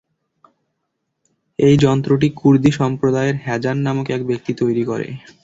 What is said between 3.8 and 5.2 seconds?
নামক এক ব্যক্তি তৈরি করে।